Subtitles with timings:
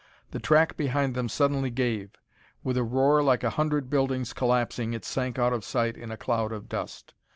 [0.31, 2.15] The track behind them suddenly gave.
[2.63, 6.17] With a roar like a hundred buildings collapsing, it sank out of sight in a
[6.17, 7.13] cloud of dust.